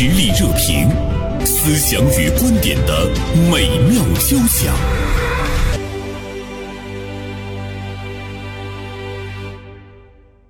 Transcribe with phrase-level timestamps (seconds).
[0.00, 0.88] 实力热评，
[1.44, 3.10] 思想与观点的
[3.50, 4.72] 美妙交响。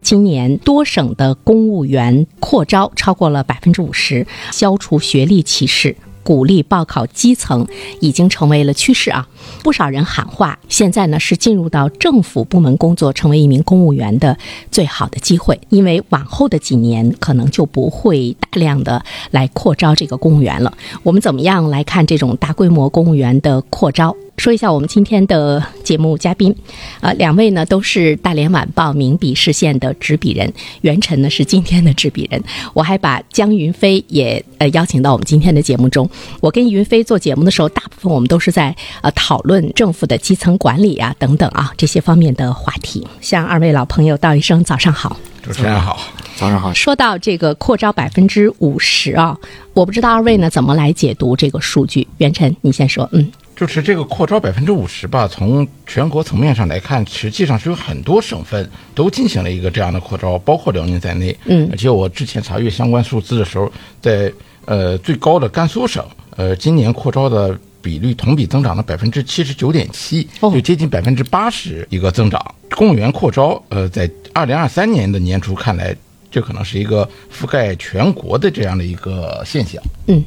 [0.02, 5.96] 今年多省的公务员扩招超过了百分之五十，消除学历歧视。
[6.28, 7.66] 鼓励报考基层
[8.00, 9.26] 已经成为了趋势啊！
[9.62, 14.36] 不少人喊话，现在呢是进入到政府部门工作，成为一名公务员的
[14.70, 20.70] 最好的机会，因为往后的几年可能就不会大量的来扩招这个公务员了。
[21.02, 24.14] 我们怎么样来看这种大规模公务员的扩招？
[24.38, 26.54] 说一下我们今天的节目嘉宾，
[27.00, 30.50] 呃，两位呢都是大连晚报名笔视线的执笔人，
[30.82, 32.40] 袁晨呢是今天的执笔人，
[32.72, 36.08] 我还把江云飞也呃邀请到我们今天的节目中。
[36.40, 43.04] 我跟云飞做节目的时候，大部分我们都是在呃讨论政府的基层管理啊等等啊这些方面的话题。
[43.20, 45.98] 向二位老朋友道一声早上好，主持人好，
[46.36, 46.72] 早上好。
[46.72, 49.36] 说到这个扩招百分之五十啊，
[49.74, 52.06] 我不知道二位呢怎么来解读这个数据。
[52.18, 53.28] 袁晨，你先说，嗯。
[53.58, 61.36] 就是这个扩招百分之五十吧，从全国层面上来看，实际上是有很多省份都进行了一个这样的扩招，包括辽宁在内。
[61.46, 63.68] 嗯，而且我之前查阅相关数字的时候，
[64.00, 64.32] 在
[64.64, 66.06] 呃最高的甘肃省，
[66.36, 72.54] 呃今年扩招的比率同比增长了百分之七十九点七，就接近百分之八十一个增长。
[72.76, 75.96] 公务员扩招，呃，在二零二三年的年初看来。
[76.30, 79.82] 这可能是一个覆盖全国的这样的一个现象。
[80.06, 80.22] 嗯，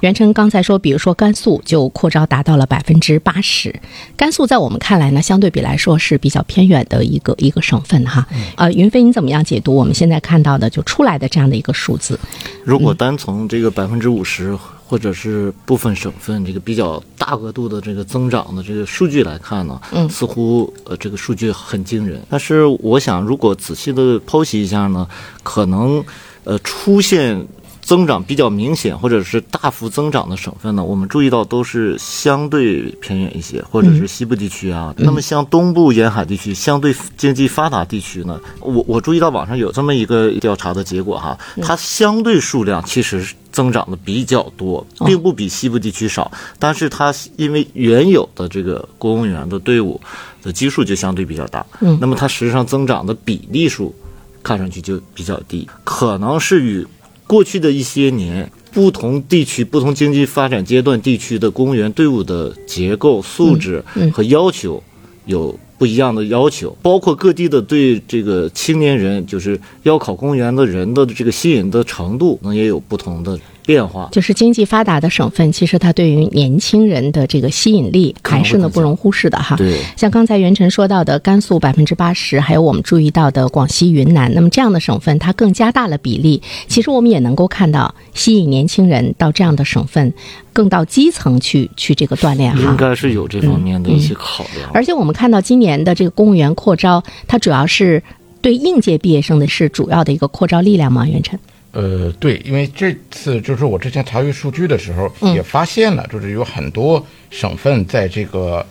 [0.00, 3.74] 袁成刚才说，比如说甘肃就扩招达到了百分之八十。
[4.16, 8.26] 甘肃在我们看来呢，相对比来说是比较偏远的一个一个省份哈。
[8.56, 12.18] 呃，云飞你怎么样解读我们现在看到的就出来的这样的一个数字？
[12.64, 14.56] 如果单从这个百分之五十。
[14.86, 22.22] 或者是部分省份这个比较大额度的这个增长的这个数据来看呢，嗯，似乎呃这个数据很惊人。
[22.28, 25.08] 但是我想，如果仔细的剖析一下呢，
[25.42, 26.04] 可能
[26.44, 27.46] 呃出现。
[27.86, 34.94] 增长比较明显或者是大幅增长的省份呢，我们注意到都是相对偏远一些，或者是西部地区啊。
[34.96, 43.22] 那么像东部沿海地区，相对经济发达地区呢，我我注意到网上有这么一个调查的结果哈，它相对数量其实
[43.54, 46.30] 增长的比较多，并不比西部地区少。
[46.58, 49.98] 但是它因为原有的这个公务员的队伍
[50.42, 53.94] 的基数就相对比较大，嗯，那么它实际上增长的比例数
[54.42, 56.84] 看上去就比较低，可能是与
[57.28, 63.82] 过去的一些年，不同地区、不同经济发展阶段地区的公务员队伍的结构、素质
[64.12, 64.82] 和要求
[65.26, 73.38] 有不一样的要求，包括各地的对这个青年人，就是要考公务员的人的这个吸引的程度，可能也有不同的。
[73.64, 79.56] 变化就是经济发达的省份，其实它对于年轻人的这个吸引力还是呢不容忽视的哈。
[79.56, 86.42] 对，像刚才袁晨说到的甘肃百分之八十，还有我们注意到的广西、云南，那么这样的省份它更加大了比例。
[86.68, 90.12] 其实我们也能够看到，吸引年轻人到这样的省份，
[90.52, 92.60] 更到基层去去这个锻炼哈。
[92.60, 94.70] 应该是有这方面的一些考量。
[94.72, 98.02] 而且我们看到今年的这个公务员扩招，它主要是
[98.42, 101.06] 对应届毕业生的是主要的一个扩招力量吗？
[101.06, 101.38] 袁晨？
[101.74, 108.64] 呃，对，因为这次就是我之前查阅数据的时候，也发现了，就是有很多省份在这个，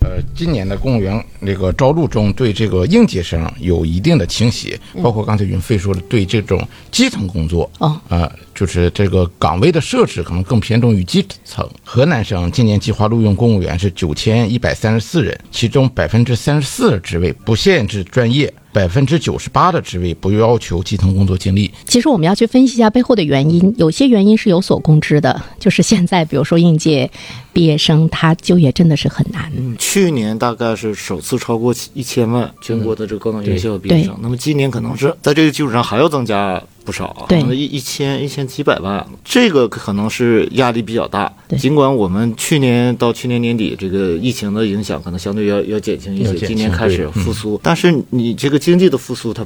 [0.00, 11.66] 呃，今年的公务员那个招录中，对这个应届生有一定的倾斜，包括刚才云飞说的，对这种基层工作，啊，就是这个岗位的设置可能更偏重于基层。
[11.82, 18.52] 河南省今年计划录用公务员是九千一百三十四人，其中百分之三十四的职位不限制专业。
[18.72, 21.70] 百分之九十八的职位不要求基层工作经历。
[21.86, 27.10] 其实我们要去分析一下背后的原因，有些原因是有所共知的，就是现在比如说应届
[27.52, 29.52] 毕业生他就业真的是很难。
[29.78, 41.30] 去年大概是首次超过一千万全国的这个高等院校毕业生，那么今年可能是在这个基础上还要增加不少，可能一一千一千几百万，这个可能是压力比较大。
[41.58, 48.62] 尽管我们去年到去年年底这个疫情的影响可能相对要要减轻一些，今年开始复苏，但是你这个。
[48.62, 49.44] 经济的复苏，它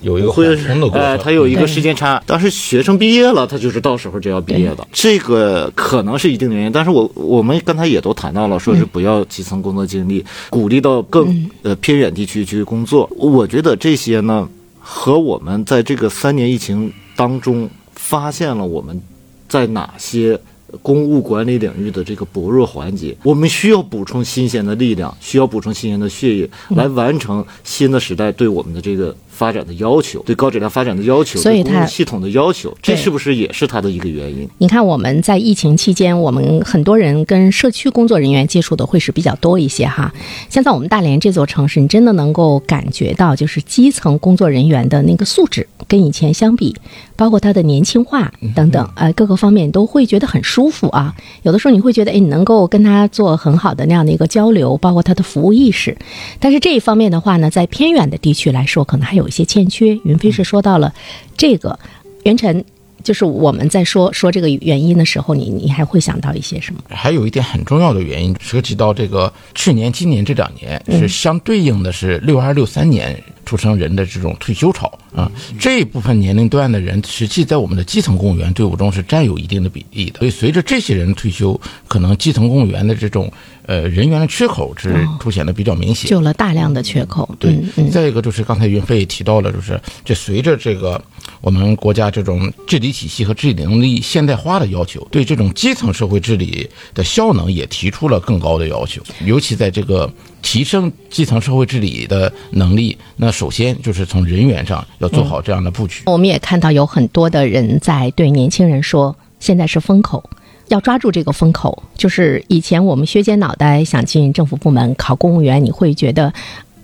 [0.00, 2.20] 有一个缓冲的过程，它有一个时间差。
[2.26, 6.72] 但是学生毕业了，他就是到时候就要毕业的，这个可能是一定原因。
[6.72, 13.08] 但是我我们刚才也都谈到了，说是不要基层工作经历，鼓励到更呃偏远地区去工作。
[13.16, 14.48] 我觉得这些呢，
[14.88, 19.02] 和我们在这个三年疫情当中发现了我们
[19.48, 20.38] 在哪些
[20.80, 29.14] 公务管理领域的这个薄弱环节，我们需要补充新鲜的力量，需要补充新鲜的血液，来完成新的时代对我们的这个。
[29.36, 34.48] 发展的要求，对高质量发展的要求，所以它系统的要求，这是不是也是它的一个原因？
[34.56, 40.10] 你看，我们在疫情期间，我们很多人跟社区工作人员接触的会是比较多一些哈。
[40.48, 46.74] 像在我们大连这座城市，你真的能够感觉到，就是基层工作人员的那个素质跟以前相比，
[47.14, 51.14] 包括他的年轻化等等，呃，各个方面都会觉得很舒服啊。
[51.42, 55.94] 有的时候你会觉得，哎，你能够跟他做很好的那样的一个交流，包括他的服务意识。
[56.40, 59.25] 但是这一方面的话呢，在偏远的地区来说，可能还有。
[59.26, 60.94] 有些欠缺，云飞是说到了
[61.36, 61.76] 这个，
[62.22, 62.64] 袁晨，
[63.02, 66.80] 就是我们在说说这个原因的时候，你你还会想到一些什么？
[66.88, 73.20] 还有一点很重要的原因，涉及到这个去年、今年这两年是相对应的是六二六三年。
[73.46, 80.18] 出生人的这种退休潮啊，这一部分年龄段的人，实际在我们的基层公务员队伍中是占有一定的比例的。
[80.18, 81.58] 所以，随着这些人退休，
[81.88, 83.32] 可能基层公务员的这种
[83.64, 87.34] 呃人员的缺口是凸显的比较明显，有了大量的缺口。
[87.38, 87.56] 对，
[87.90, 91.00] 再一个就是刚才云飞也提到了，就是这随着这个
[91.46, 100.12] 我们国家这种治理体系和治理能力现代化的要求，对这种基层社会治理的效能也提出了更高的要求，尤其在这个。
[100.42, 106.04] 提升基层社会治理的能力，那首先就是从人员上要做好这样的布局。
[106.06, 110.22] 我们也看到有很多的人在对年轻人说：“现在是风口，
[110.68, 116.32] 要抓住这个风口。”就是以前我们削尖脑袋想进政府部门考公务员，你会觉得。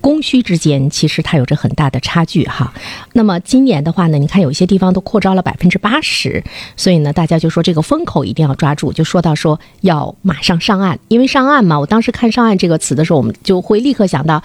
[0.03, 2.75] 供需之间其实它有着很大的差距哈，
[3.15, 6.43] 那么今年的话呢，你看有一些地方都扩招了百分之八十，
[6.77, 14.43] 所以呢，大家就说这个风口一定要抓住，就说到说要马上上岸，因为上岸嘛，我当时看上岸这个词的时候，我们就会立刻想到，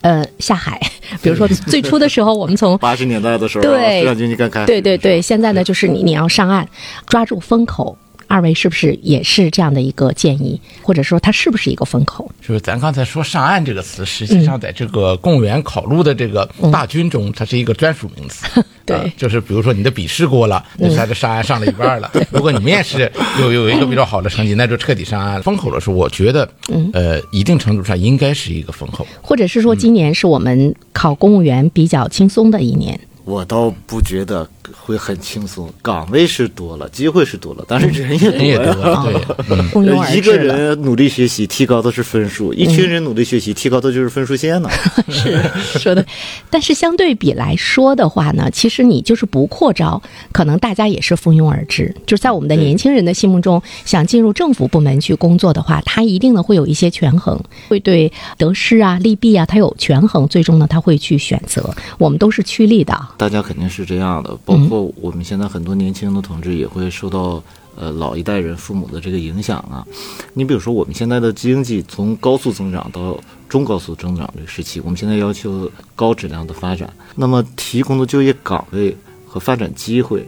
[0.00, 0.80] 呃，下海，
[1.22, 6.68] 比如说最初的时候，我们从 八十年代的时候，对，经济刚开，对对对，现在呢，就是你你要上岸，
[7.06, 7.96] 抓住风口。
[8.28, 12.30] 二位是不是也是这样的一个建议，或者说它是不是一个风口？
[12.46, 18.46] 就是咱刚才说“上岸”这个词，实际上在这个公务员考录的这个大军中，它是一个专属名词。
[18.84, 22.10] 对，就是比如说你的笔试过了，那才是上岸上了一半了。
[22.30, 23.10] 如果你面试
[23.40, 25.42] 有有一个比较好的成绩，那就彻底上岸了。
[25.42, 26.48] 风口的时候，我觉得，
[26.92, 29.06] 呃，一定程度上应该是一个风口。
[29.20, 32.98] 或者是说，今年是我们考公务员比较轻松的一年。
[33.28, 39.04] 我倒不觉得会很轻松，岗位是多了，机会是多了，但是人也多了。
[39.46, 44.70] 对， 一个人努力学习，提高的是分数；一群人努力学习，提高的就是分数线呢。
[45.12, 45.38] 是
[45.78, 46.02] 说的，
[46.48, 50.00] 但是相对比来说的话呢，其实你就是不扩招，
[50.32, 51.94] 可能大家也是蜂拥而至。
[52.06, 57.38] 就是在我们的年轻人的心目中，想进入政府部门去工作的话，他一定呢会有一些权衡，
[57.68, 61.74] 会对得失啊、利弊啊，他有权衡，最终呢他会去选择。
[61.98, 62.98] 我们都是趋利的。
[63.18, 67.42] 大家肯定是这样的，包括我们现在很多年轻的同志也会受到
[67.74, 69.84] 呃老一代人父母的这个影响啊。
[70.32, 73.18] 你比如说，我们现在的经济从高速增长到
[73.48, 80.24] 中高速增长这个时期，我们现在要求高质量的发展，那么提供的就业岗位和发展机会，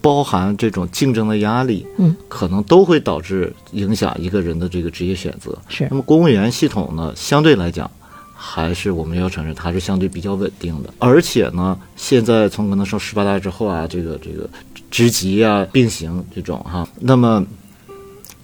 [0.00, 5.58] 包含这种竞争的压力，嗯，可能都会导致影响一个人的这个职业选择。
[5.68, 5.88] 是。
[5.90, 7.90] 那么公务员系统呢，相对来讲。
[8.34, 10.92] 还是我们要承认，它是相对比较稳定的。
[10.98, 14.48] 而且呢，现在从可能上十八大之后啊，这个这个
[14.90, 17.44] 职级啊并行这种哈，那么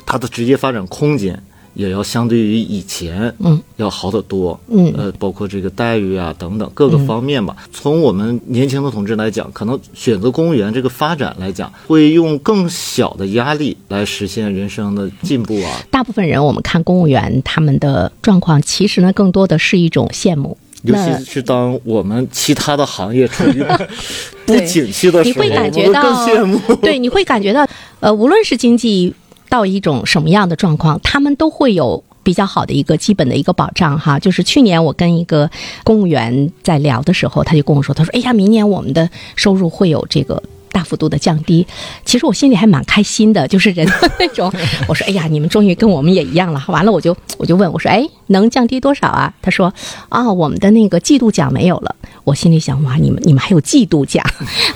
[0.06, 1.42] 它的职业发展空间。
[1.75, 7.56] 也要相对于以前，嗯，要好得多，嗯，呃，包括这个待遇啊等等各个方面吧。
[7.72, 15.81] 从我们年轻的同志来讲，可能选择公务员这个发展来讲，会用更小的压力来实现人生的进步啊。
[15.90, 23.64] 大部分人我们看公务员他们的状况，其实呢，更多的是一种羡慕，尤其是当我们其他的行业处于
[24.44, 26.58] 不景气的时候，你会感觉到更羡慕。
[26.76, 27.66] 对，你会感觉到，
[28.00, 29.14] 呃，无论是经济。
[29.50, 34.19] 到一种什么样的状况，他们都会有比较好的一个基本的一个保障哈。
[34.19, 35.50] 就是去年我跟一个
[35.85, 41.66] 公务员在聊的时候，他就跟我说：“他说，哎呀，明年我们的收入会有这个大幅度的降低。”
[42.07, 44.52] 其实我心里还蛮开心的，就是人的那种。
[44.87, 49.75] 我说：“哎呀，你们终于跟我们也一样了。”完了，我就我就问我说：“哎，能降低多少啊？”他说
[50.09, 54.25] ：“啊，我们的那个季度奖没有了。”我心里想：“哇，你们你们还有季度奖？”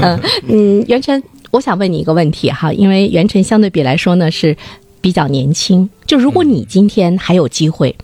[0.01, 1.23] 嗯嗯，袁晨。
[1.55, 4.57] 我想问你一个问题哈，因为袁晨相对比来说呢是
[5.01, 7.95] 比较年轻，就如果你今天还有机会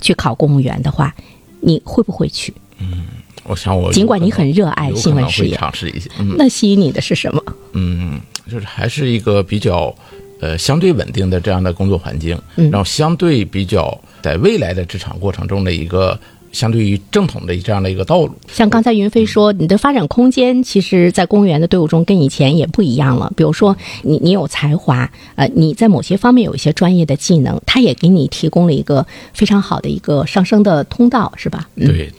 [0.00, 1.14] 去考公务员的话，
[1.60, 2.54] 你会不会去？
[2.78, 3.04] 嗯，
[3.44, 6.08] 我想我尽管你很热爱新闻事业，尝试一下。
[6.38, 7.42] 那吸引你的是什么？
[7.74, 8.18] 嗯，
[8.50, 9.94] 就是还是一个比较
[10.40, 16.18] 呃相对稳定的这样的工作环境，然后相对比较在未来的职场过程中的一个。
[16.54, 18.30] 相对于正统的这样的一个道路。
[18.48, 23.30] 像刚才云飞说，你的发展空间其实，在公务员的队伍中跟以前也不一样了。
[23.36, 31.68] 比如说，你你有才华，呃，你在某些方面有一些专业的技能，他也给你提供了一个非常好的一个上升的通道，是吧？
[31.74, 32.12] 嗯、对，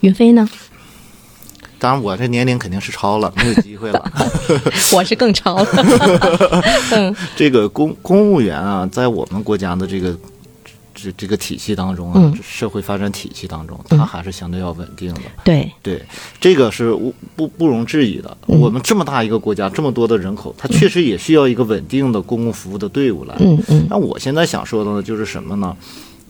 [0.00, 0.46] 云飞呢？
[1.78, 4.12] 当然，我这年龄肯定是超了，没有机会了。
[4.94, 5.66] 我是更超了。
[6.92, 10.16] 嗯，这个公公务员啊，在我们国家的这个
[11.02, 15.20] 这这个体系当中啊，嗯社会发展体系当中，它还是相对要稳定的。
[15.42, 16.02] 对，对，
[16.40, 16.94] 这个是
[17.34, 18.36] 不不容置疑的。
[18.46, 23.34] 嗯我们这么大一个国家，这么多的人口，它确实也需要一个稳定的公共服务的队伍来。
[23.40, 25.76] 嗯嗯那我现在想说的呢，就是什么呢？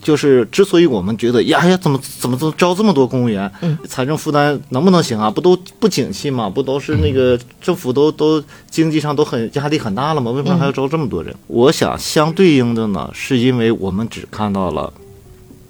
[0.03, 5.31] 就是之所以我们觉得呀呀，怎么怎么都招这么多公务员，嗯财政负担能不能行啊？
[5.31, 6.51] 不都不景气嘛？
[6.51, 10.31] 不都是那个政府都都经济上都很压力很大了吗？
[10.33, 11.35] 为什么还要招这么多人？
[11.47, 14.93] 我想相对应的呢，是因为我们只看到了。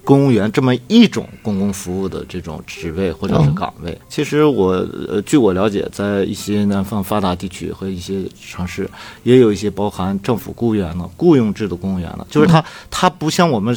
[0.05, 4.73] 公务员这么一种公共服务的这种职位或者是岗位，其实我
[5.07, 8.89] 呃，据我了解，在一些南方发达地区和一些城市，
[9.23, 12.61] 也有一些包含政府雇员呢雇佣制的公务员呢，就是他
[12.91, 13.73] 他不像我们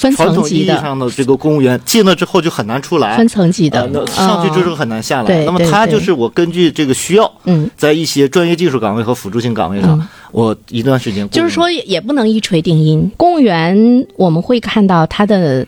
[0.00, 5.26] 分层级的，上的这个公务员进了之后就很难出来，分层级的呃，上去之后哦很难下来。
[5.26, 13.10] 对那么他就是我根据这个需要，嗯，在一些专业技术岗位和辅助性岗位上，我一段时间就是说也也不能一锤定音。
[13.18, 15.66] 公务员我们会看到他的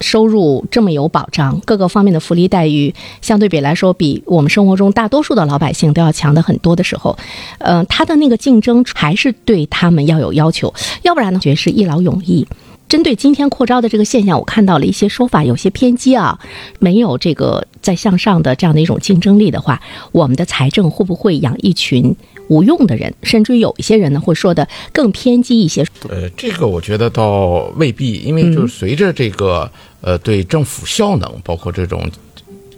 [0.00, 7.16] 收入这么有保障，各个方面的福利待遇相对比来说，比我们生活中大多数的老百姓都要强的很多的时候，
[7.58, 10.72] 呃，他的那个竞争还是对他们要有要求，
[11.02, 12.46] 要不然呢，觉得是一劳永逸。
[12.90, 16.36] 针对今天扩招的这个现象，我看到了一些说法有些偏激啊，
[16.80, 19.80] 没有这个在向上的这样的一种竞争力的话，
[20.10, 22.12] 我们的财政会不会养一群
[22.48, 23.14] 无用的人？
[23.22, 29.70] 甚至于有一些人呢会说的更偏激一些，呃，这个我觉得倒未必，因为就是随着这个、
[30.00, 32.10] 呃对政府效能，包括这种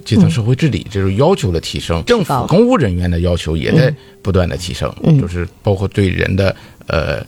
[0.04, 3.90] 基层社会治理这种要求的提升，政府公务人员的要求也在
[4.20, 6.54] 不断的提升，就是包括对人的
[6.86, 7.24] 呃。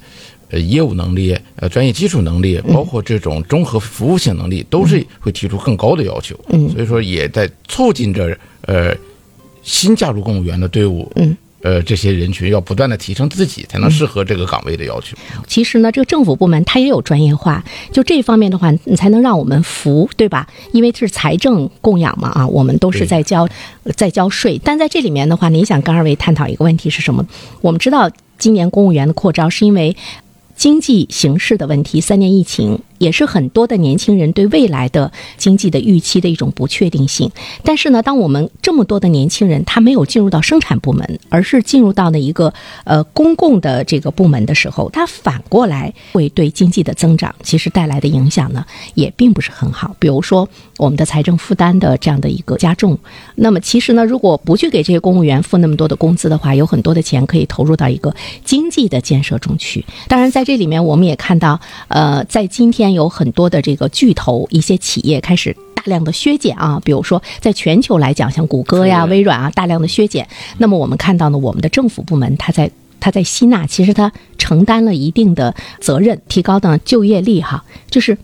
[0.50, 6.38] 呃，业务能力、呃，专业技术能力，包括这种综合服务性能力，都是会提出更高的要求。
[6.50, 8.94] 嗯所以说也在促进着呃
[9.62, 15.16] 新加入公务员的队伍，嗯，呃，这些人群要不断的提升自己，才能适合这个岗位的要求。
[15.46, 20.46] 其实呢，这个政府部门它也有专业化，就这方面的话，你才能让我们服，对吧？
[20.72, 23.48] 因为是财政供养嘛，啊，我们都是在交
[23.96, 24.60] 在交税。
[24.62, 27.26] 但在这里面的话您，想跟二位探讨一个问题是什么？
[27.62, 29.96] 我们知道今年公务员的扩招是因为。
[30.56, 32.80] 经济形势的问题，三年疫情。
[33.04, 37.30] 也是很多的年轻人对未来的经济的预期的一种不确定性。
[37.62, 42.52] 但是呢，当我们这么多的年轻人他没有进入到生产部门，而是进入到了一个
[42.84, 49.94] 呃公共的这个部门的时候，它反过来会对经济的增长其实带来的影响呢，也并不是很好。
[49.98, 52.98] 比如说我们的财政负担的这样的一个加重，
[53.34, 59.84] 那么其实呢，如果不去给这些公务员付那么多的工资的话，有很多的钱可以投入到一个经济的建设中去。
[60.08, 65.54] 当然，在这里面我们也看到，呃，在今天有很多的这个巨头一些企业开始。
[65.74, 70.26] 大量的削减啊，比如说在全球来讲，像谷歌呀、微软啊，大量的削减。
[70.56, 78.16] 那么我们看到呢，我们的政府部门它在它在吸纳，其实它承担了一定的责任，提高的就业率哈，就是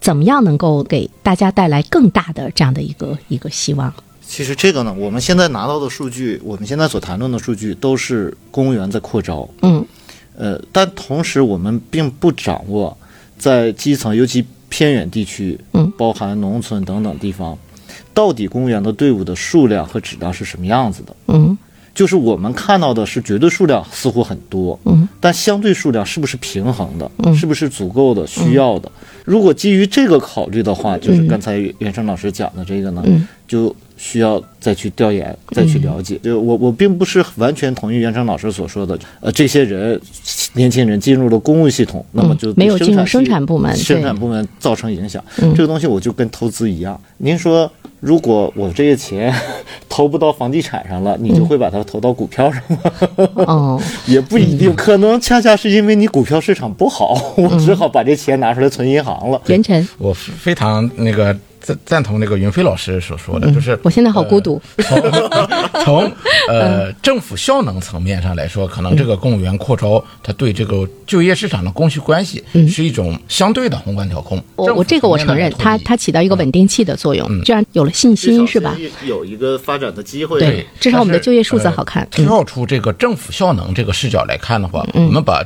[0.00, 3.92] 怎么样能够给大家带来更大的这样的一个一个希望。
[4.24, 9.84] 其实这个呢，我们现在拿到的数据，我们现在所谈论的数据都是公务员在扩招，嗯
[10.36, 12.96] 呃，但同时我们并不掌握
[13.38, 17.56] 在基层，尤其偏远地区，嗯，包含农村等等地方，
[18.12, 21.16] 到底公务员的队伍的数量和质量是什么样子的？
[21.28, 21.56] 嗯。
[21.94, 27.10] 就是我们看到的是绝对数量似乎很多，嗯，但相对数量是不是平衡的？
[27.24, 27.34] 嗯。
[27.34, 28.92] 是不是足够的、需要的？
[29.24, 33.26] 如果基于这个考虑的话，就是刚才袁生老师讲的这个呢，嗯。
[33.48, 36.18] 就需要再去调研、再去了解。
[36.22, 40.00] 就我我并不是完全同意袁成老师所说的，呃，这些人
[40.54, 45.22] 年轻人进入了公务系统，那么就嗯没有进入生生产部门生产部门造成影响。
[45.42, 47.70] 嗯这个东西我就跟投资一样，您说。
[48.00, 49.34] 如果我这些钱
[49.88, 52.78] 投不到房地产上了，你就会把它投到股票上吗？
[53.44, 59.42] 哦，也不一定，可能恰恰是因为你股票市场不好，我只好把这钱拿出来存银行了。
[59.48, 61.36] 袁晨，我非常那个
[61.68, 64.60] 赞赞同那个云飞老师所说的，就是我现在好孤独。
[64.78, 65.02] 从
[65.84, 66.12] 从
[66.48, 74.42] 呃政府效能层面上来说，可能这个公务员扩招，它对这个就业市场的供需关系是一种相对的宏观调控。
[74.56, 78.76] 我我这个我承认，它它起到一个稳定器的作用，这样有了信心是吧？
[79.04, 80.38] 有一个发展的机会。
[80.40, 82.06] 对，至少我们的就业数字好看。
[82.10, 85.44] 跳出这个政府效能这个视角来看的话，我们把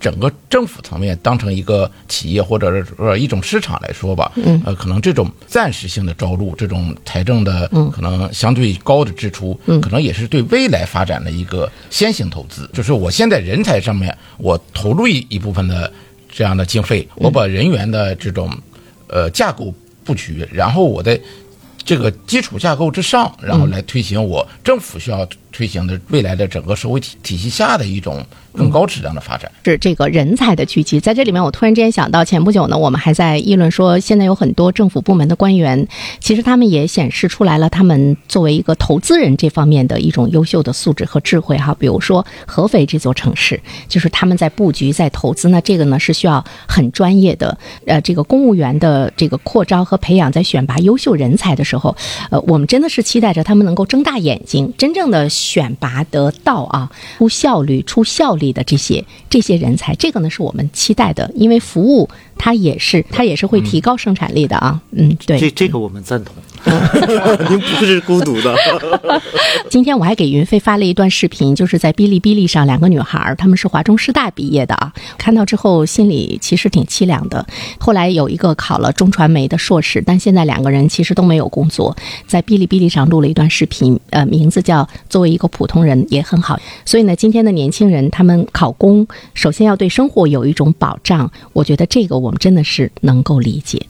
[0.00, 12.70] 整个政府层面当成一个企业或者是呃一种市场来说吧，嗯，呃，可能这种暂时性的招录，这种财政的可能相对高的支出，嗯，可能也是对未来发展的一个先行投资。
[12.72, 15.92] 就是我现在人才上面，我投入一一部分的
[16.30, 18.50] 这样的经费，我把人员的这种
[19.08, 19.74] 呃架构
[20.04, 21.20] 布局，然后我在
[21.88, 28.22] 这个基础架构之上，然后来推行我政府需要推行的未来的整个社会体体系下的一种。
[28.54, 35.86] 更高质量的发展是这个人才的聚集，在这里面，我突然之间想到，前不久呢，我们还在议论说，现在有很多政府部门的官员，
[36.18, 41.72] 其实他们也显示出来了，他们作为一个投资人这方面的一种优秀的素质和智慧哈。
[41.78, 51.77] 比如说合肥这座城市，就是他们在布局、在投资，那这个呢是需要很专业的，呃，这个公务员的这个扩招和培养，在选拔优秀人才的时候，
[52.30, 58.48] 呃，我们真的是期待着他们能够睁大眼睛，真正的选拔得到啊，出效率、出效力。
[58.48, 62.08] 的这些这些人才，这个呢是我们期待的，因为服务
[62.38, 64.80] 它也是它也是会提高生产力的啊。
[64.92, 66.34] 嗯，对，这这个我们赞同。
[67.50, 68.56] 您不是孤独的。
[69.68, 74.92] 今天我还给云飞发了一段视频，就是在哔哩哔哩上，两个女孩，她们是华中师大毕业的啊。
[75.18, 77.46] 看到之后心里其实挺凄凉的。
[77.78, 81.96] 后来有一个考了中传媒的硕士，但现在两个人其实都没有工作，
[82.26, 86.56] 在哔哩哔哩上录了一段视频，呃，名字叫《作为一个普通人也很好》。
[86.84, 93.80] 所以呢，今天的年轻人他们考公，首先要对生活有一种保障，我觉得这个我们真的是能够理解，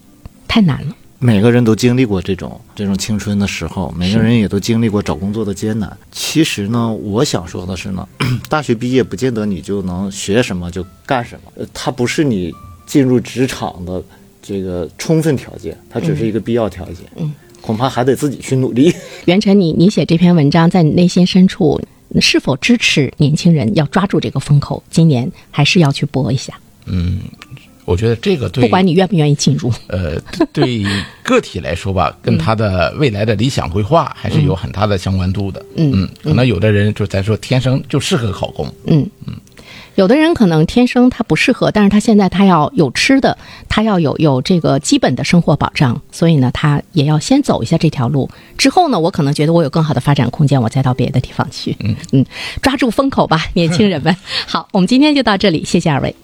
[0.46, 0.94] 太难了。
[1.20, 5.96] 每个人都经历过这种这种青春的时候，每个人也都经历过找工作的艰难。
[6.12, 8.08] 其实呢，我想说的是呢，
[8.48, 12.54] 大学毕业不见得你就能学什么就干什么，呃，它不是你
[12.86, 14.00] 进入职场的
[14.40, 16.98] 这个充分条件，它只是一个必要条件。
[17.16, 18.92] 嗯，恐怕还得自己去努力。
[19.26, 21.80] 袁晨，你你写这篇文章，在你内心深处
[22.20, 24.82] 是否支持年轻人要抓住这个风口？
[24.90, 26.54] 今年还是要去搏一下？
[26.86, 27.20] 嗯。
[27.84, 30.20] 我觉得这个对，不管你愿不愿意进入， 呃，
[30.52, 30.84] 对
[31.22, 35.64] 个体来说吧， 跟他的未来的理想规划还是有很大的相关度的。
[35.76, 38.66] 嗯嗯，可能有的人就咱说天生就适合考公。
[38.88, 39.32] 嗯嗯，
[39.98, 43.36] 有的人可能天生他不适合，但是他现在他要有吃的，
[43.68, 48.30] 他要有有这个基本的生活保障，所以呢，他也要先走一下这条路。
[48.56, 51.76] 之后呢，我可能觉得我有更好的发展空间，我再到别的地方去。
[51.80, 52.24] 嗯嗯，
[52.62, 54.14] 抓住风口吧，年轻人们。
[54.46, 56.14] 好，我们今天就到这里，谢谢二位。